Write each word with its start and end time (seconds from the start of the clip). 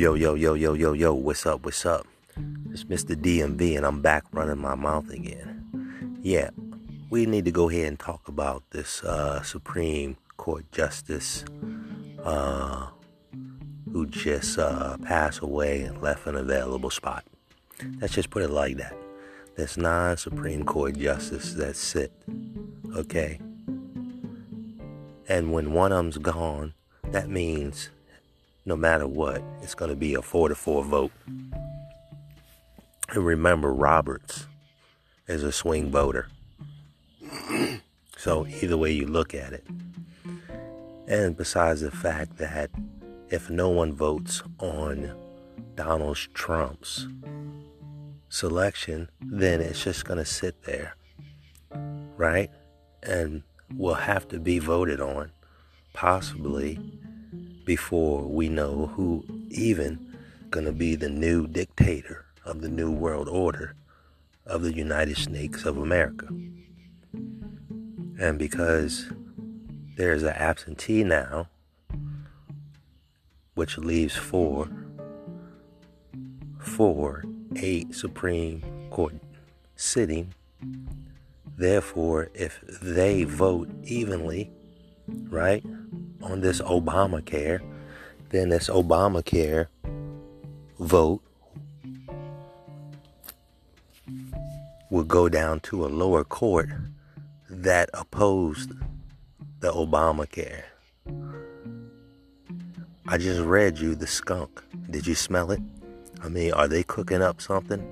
Yo, 0.00 0.14
yo, 0.14 0.32
yo, 0.32 0.54
yo, 0.54 0.72
yo, 0.72 0.94
yo, 0.94 1.12
what's 1.12 1.44
up, 1.44 1.62
what's 1.66 1.84
up? 1.84 2.06
It's 2.72 2.84
Mr. 2.84 3.14
DMV 3.14 3.76
and 3.76 3.84
I'm 3.84 4.00
back 4.00 4.24
running 4.32 4.56
my 4.56 4.74
mouth 4.74 5.10
again. 5.10 6.18
Yeah, 6.22 6.48
we 7.10 7.26
need 7.26 7.44
to 7.44 7.50
go 7.50 7.68
ahead 7.68 7.84
and 7.84 7.98
talk 7.98 8.26
about 8.26 8.62
this 8.70 9.04
uh, 9.04 9.42
Supreme 9.42 10.16
Court 10.38 10.64
Justice 10.72 11.44
uh, 12.24 12.86
who 13.92 14.06
just 14.06 14.58
uh, 14.58 14.96
passed 15.04 15.40
away 15.40 15.82
and 15.82 16.00
left 16.00 16.26
an 16.26 16.34
available 16.34 16.88
spot. 16.88 17.26
Let's 18.00 18.14
just 18.14 18.30
put 18.30 18.42
it 18.42 18.48
like 18.48 18.78
that. 18.78 18.96
There's 19.56 19.76
nine 19.76 20.16
Supreme 20.16 20.64
Court 20.64 20.96
justices 20.96 21.56
that 21.56 21.76
sit, 21.76 22.10
okay? 22.96 23.38
And 25.28 25.52
when 25.52 25.74
one 25.74 25.92
of 25.92 25.98
them's 25.98 26.16
gone, 26.16 26.72
that 27.10 27.28
means 27.28 27.90
no 28.64 28.76
matter 28.76 29.06
what, 29.06 29.42
it's 29.62 29.74
going 29.74 29.90
to 29.90 29.96
be 29.96 30.14
a 30.14 30.22
4 30.22 30.50
to 30.50 30.54
4 30.54 30.84
vote. 30.84 31.12
And 31.26 33.26
remember, 33.26 33.72
Roberts 33.72 34.46
is 35.26 35.42
a 35.42 35.52
swing 35.52 35.90
voter. 35.90 36.28
so, 38.16 38.46
either 38.46 38.76
way 38.76 38.92
you 38.92 39.06
look 39.06 39.34
at 39.34 39.52
it. 39.52 39.66
And 41.08 41.36
besides 41.36 41.80
the 41.80 41.90
fact 41.90 42.38
that 42.38 42.70
if 43.30 43.50
no 43.50 43.70
one 43.70 43.92
votes 43.92 44.42
on 44.58 45.12
Donald 45.74 46.18
Trump's 46.34 47.08
selection, 48.28 49.08
then 49.20 49.60
it's 49.60 49.82
just 49.82 50.04
going 50.04 50.18
to 50.18 50.24
sit 50.24 50.62
there, 50.62 50.94
right? 52.16 52.50
And 53.02 53.42
will 53.76 53.94
have 53.94 54.28
to 54.28 54.38
be 54.38 54.58
voted 54.58 55.00
on, 55.00 55.30
possibly 55.92 56.78
before 57.70 58.22
we 58.22 58.48
know 58.48 58.90
who 58.96 59.24
even 59.48 59.96
going 60.50 60.66
to 60.66 60.72
be 60.72 60.96
the 60.96 61.08
new 61.08 61.46
dictator 61.46 62.24
of 62.44 62.62
the 62.62 62.68
new 62.68 62.90
world 62.90 63.28
order 63.28 63.76
of 64.44 64.62
the 64.62 64.74
United 64.74 65.16
Snakes 65.16 65.64
of 65.64 65.78
America. 65.78 66.26
And 68.18 68.40
because 68.40 69.12
there's 69.96 70.24
an 70.24 70.30
absentee 70.30 71.04
now, 71.04 71.46
which 73.54 73.78
leaves 73.78 74.16
four, 74.16 74.68
four, 76.58 77.22
eight 77.54 77.94
Supreme 77.94 78.64
Court 78.90 79.14
sitting. 79.76 80.34
Therefore, 81.56 82.30
if 82.34 82.64
they 82.82 83.22
vote 83.22 83.70
evenly, 83.84 84.50
right, 85.28 85.64
on 86.22 86.40
this 86.40 86.60
Obamacare, 86.60 87.60
then 88.30 88.48
this 88.50 88.68
Obamacare 88.68 89.66
vote 90.78 91.22
will 94.90 95.04
go 95.04 95.28
down 95.28 95.60
to 95.60 95.84
a 95.84 95.88
lower 95.88 96.24
court 96.24 96.68
that 97.48 97.90
opposed 97.94 98.72
the 99.60 99.72
Obamacare. 99.72 100.64
I 103.06 103.18
just 103.18 103.40
read 103.40 103.78
you 103.78 103.94
the 103.94 104.06
skunk. 104.06 104.62
Did 104.90 105.06
you 105.06 105.14
smell 105.14 105.50
it? 105.50 105.60
I 106.22 106.28
mean, 106.28 106.52
are 106.52 106.68
they 106.68 106.82
cooking 106.82 107.22
up 107.22 107.40
something 107.40 107.84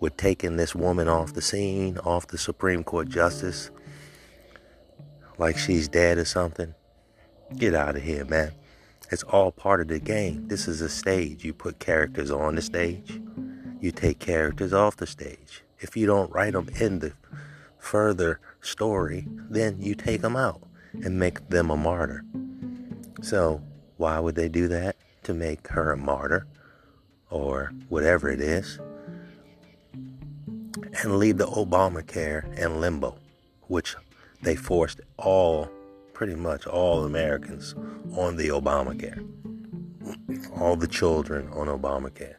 with 0.00 0.16
taking 0.16 0.56
this 0.56 0.74
woman 0.74 1.08
off 1.08 1.34
the 1.34 1.42
scene, 1.42 1.98
off 1.98 2.26
the 2.28 2.38
Supreme 2.38 2.82
Court 2.82 3.08
justice, 3.08 3.70
like 5.38 5.58
she's 5.58 5.88
dead 5.88 6.18
or 6.18 6.24
something? 6.24 6.74
Get 7.56 7.74
out 7.74 7.96
of 7.96 8.02
here, 8.02 8.24
man. 8.24 8.52
It's 9.10 9.22
all 9.24 9.50
part 9.50 9.80
of 9.80 9.88
the 9.88 9.98
game. 9.98 10.48
This 10.48 10.68
is 10.68 10.80
a 10.80 10.88
stage. 10.88 11.44
You 11.44 11.52
put 11.52 11.80
characters 11.80 12.30
on 12.30 12.54
the 12.54 12.62
stage, 12.62 13.20
you 13.80 13.90
take 13.90 14.18
characters 14.18 14.72
off 14.72 14.96
the 14.96 15.06
stage. 15.06 15.64
If 15.80 15.96
you 15.96 16.06
don't 16.06 16.30
write 16.30 16.52
them 16.52 16.68
in 16.78 17.00
the 17.00 17.12
further 17.78 18.38
story, 18.60 19.26
then 19.48 19.80
you 19.80 19.94
take 19.94 20.20
them 20.20 20.36
out 20.36 20.62
and 21.02 21.18
make 21.18 21.48
them 21.48 21.70
a 21.70 21.76
martyr. 21.76 22.24
So, 23.22 23.62
why 23.96 24.20
would 24.20 24.34
they 24.34 24.48
do 24.48 24.68
that? 24.68 24.96
To 25.24 25.34
make 25.34 25.68
her 25.68 25.92
a 25.92 25.96
martyr 25.96 26.46
or 27.30 27.72
whatever 27.88 28.28
it 28.30 28.40
is 28.40 28.78
and 31.02 31.18
leave 31.18 31.38
the 31.38 31.46
Obamacare 31.46 32.56
in 32.58 32.80
limbo, 32.80 33.16
which 33.68 33.96
they 34.42 34.56
forced 34.56 35.00
all 35.16 35.68
pretty 36.20 36.34
much 36.34 36.66
all 36.66 37.04
Americans 37.06 37.74
on 38.14 38.36
the 38.36 38.48
Obamacare. 38.48 39.26
All 40.60 40.76
the 40.76 40.86
children 40.86 41.48
on 41.48 41.66
Obamacare. 41.66 42.34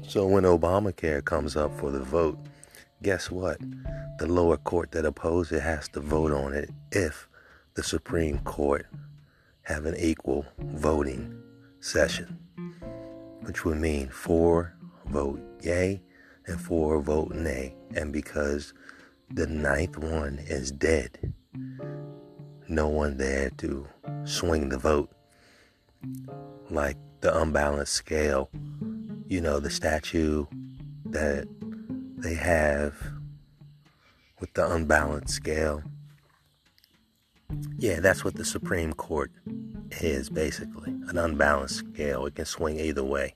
So 0.00 0.26
when 0.26 0.44
Obamacare 0.44 1.22
comes 1.22 1.54
up 1.54 1.78
for 1.78 1.90
the 1.90 2.00
vote, 2.00 2.38
guess 3.02 3.30
what? 3.30 3.58
The 4.18 4.26
lower 4.26 4.56
court 4.56 4.92
that 4.92 5.04
opposed 5.04 5.52
it 5.52 5.60
has 5.60 5.86
to 5.88 6.00
vote 6.00 6.32
on 6.32 6.54
it 6.54 6.70
if 6.92 7.28
the 7.74 7.82
Supreme 7.82 8.38
Court 8.38 8.86
have 9.60 9.84
an 9.84 9.96
equal 9.98 10.46
voting 10.60 11.38
session, 11.80 12.38
which 13.42 13.66
would 13.66 13.76
mean 13.76 14.08
four 14.08 14.74
vote 15.08 15.42
yay 15.60 16.00
and 16.46 16.58
four 16.58 17.02
vote 17.02 17.32
nay. 17.32 17.76
And 17.94 18.14
because 18.14 18.72
the 19.28 19.46
ninth 19.46 19.98
one 19.98 20.38
is 20.38 20.72
dead, 20.72 21.34
no 22.68 22.88
one 22.88 23.16
there 23.16 23.50
to 23.58 23.86
swing 24.24 24.68
the 24.68 24.78
vote. 24.78 25.10
Like 26.70 26.96
the 27.20 27.38
unbalanced 27.38 27.92
scale, 27.92 28.50
you 29.26 29.40
know, 29.40 29.60
the 29.60 29.70
statue 29.70 30.46
that 31.06 31.46
they 32.16 32.34
have 32.34 32.94
with 34.40 34.52
the 34.54 34.72
unbalanced 34.72 35.34
scale. 35.34 35.82
Yeah, 37.76 38.00
that's 38.00 38.24
what 38.24 38.34
the 38.34 38.44
Supreme 38.44 38.92
Court 38.92 39.30
is 40.00 40.30
basically 40.30 40.90
an 41.08 41.18
unbalanced 41.18 41.76
scale. 41.76 42.26
It 42.26 42.34
can 42.34 42.46
swing 42.46 42.80
either 42.80 43.04
way. 43.04 43.34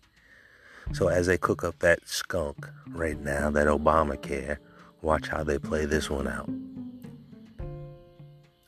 So 0.92 1.08
as 1.08 1.26
they 1.26 1.36
cook 1.36 1.64
up 1.64 1.78
that 1.80 2.00
skunk 2.06 2.68
right 2.88 3.20
now, 3.20 3.50
that 3.50 3.66
Obamacare, 3.66 4.58
watch 5.02 5.28
how 5.28 5.44
they 5.44 5.58
play 5.58 5.84
this 5.84 6.08
one 6.08 6.28
out. 6.28 6.48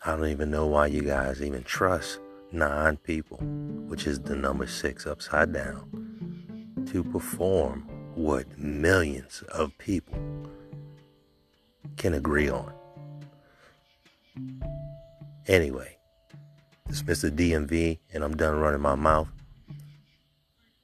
I 0.05 0.17
don't 0.17 0.29
even 0.29 0.51
know 0.51 0.67
why 0.67 0.87
you 0.87 1.03
guys 1.03 1.43
even 1.43 1.65
trust 1.65 2.21
nine 2.53 2.99
people, 2.99 3.39
which 3.39 4.07
is 4.07 4.21
the 4.21 4.37
number 4.37 4.67
six 4.67 5.07
upside 5.09 5.53
down, 5.53 6.87
to 6.93 7.03
perform 7.03 7.89
what 8.15 8.57
millions 8.57 9.43
of 9.49 9.77
people 9.79 10.17
can 11.97 12.15
agree 12.15 12.49
on. 12.49 12.73
Anyway, 15.49 15.97
it's 16.89 17.03
Mr. 17.03 17.29
DMV, 17.29 17.99
and 18.15 18.23
I'm 18.23 18.37
done 18.37 18.61
running 18.61 18.81
my 18.81 18.95
mouth. 18.95 19.29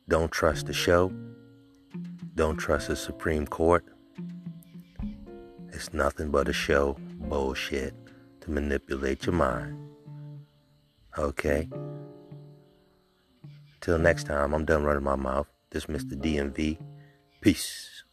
Don't 0.08 0.32
trust 0.32 0.66
the 0.66 0.72
show. 0.72 1.12
Don't 2.34 2.56
trust 2.56 2.88
the 2.88 2.96
Supreme 2.96 3.46
Court. 3.46 3.84
It's 5.72 5.92
nothing 5.92 6.32
but 6.32 6.48
a 6.48 6.52
show 6.52 6.96
bullshit 7.28 7.94
to 8.44 8.50
manipulate 8.50 9.26
your 9.26 9.34
mind. 9.34 9.76
Okay? 11.18 11.68
Till 13.80 13.98
next 13.98 14.24
time, 14.24 14.54
I'm 14.54 14.64
done 14.64 14.84
running 14.84 15.04
my 15.04 15.16
mouth. 15.16 15.46
This 15.70 15.86
Mr. 15.86 16.14
DMV. 16.14 16.78
Peace. 17.40 18.04